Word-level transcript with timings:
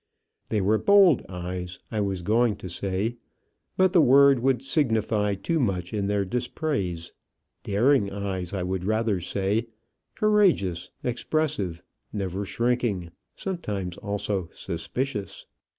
They 0.49 0.61
were 0.61 0.79
bold 0.79 1.23
eyes, 1.29 1.77
I 1.91 2.01
was 2.01 2.23
going 2.23 2.55
to 2.55 2.67
say, 2.69 3.17
but 3.77 3.93
the 3.93 4.01
word 4.01 4.39
would 4.39 4.63
signify 4.63 5.35
too 5.35 5.59
much 5.59 5.93
in 5.93 6.07
their 6.07 6.25
dispraise; 6.25 7.13
daring 7.63 8.11
eyes, 8.11 8.51
I 8.51 8.63
would 8.63 8.83
rather 8.83 9.19
say, 9.19 9.67
courageous, 10.15 10.89
expressive, 11.03 11.83
never 12.11 12.45
shrinking, 12.45 13.11
sometimes 13.35 13.95
also 13.97 14.49
suspicious. 14.53 15.45